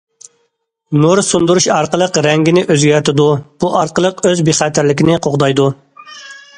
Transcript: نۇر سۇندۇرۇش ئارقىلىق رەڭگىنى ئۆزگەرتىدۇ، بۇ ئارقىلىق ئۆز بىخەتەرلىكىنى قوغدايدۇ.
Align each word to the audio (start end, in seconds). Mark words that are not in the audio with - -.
نۇر 1.03 1.21
سۇندۇرۇش 1.27 1.67
ئارقىلىق 1.75 2.17
رەڭگىنى 2.27 2.65
ئۆزگەرتىدۇ، 2.67 3.29
بۇ 3.63 3.73
ئارقىلىق 3.83 4.27
ئۆز 4.31 4.45
بىخەتەرلىكىنى 4.53 5.23
قوغدايدۇ. 5.29 5.73